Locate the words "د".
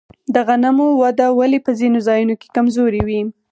0.33-0.35